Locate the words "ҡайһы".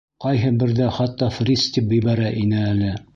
0.23-0.47